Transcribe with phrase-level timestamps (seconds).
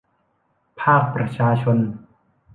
[0.81, 1.77] ภาคประชาชน